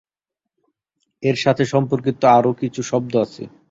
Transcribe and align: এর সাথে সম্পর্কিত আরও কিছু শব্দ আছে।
এর 1.23 1.37
সাথে 1.43 1.63
সম্পর্কিত 1.73 2.21
আরও 2.37 2.51
কিছু 2.61 2.81
শব্দ 2.91 3.13
আছে। 3.25 3.43